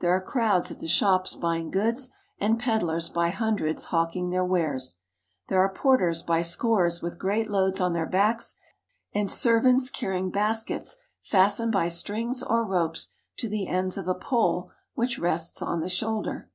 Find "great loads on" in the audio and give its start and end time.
7.20-7.92